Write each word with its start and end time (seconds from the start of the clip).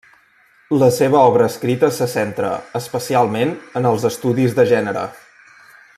La 0.83 0.87
seva 0.95 1.19
obra 1.31 1.49
escrita 1.53 1.91
se 1.97 2.07
centra, 2.15 2.49
especialment, 2.81 3.53
en 3.81 3.89
els 3.91 4.11
estudis 4.13 4.61
de 4.61 4.67
gènere. 4.73 5.09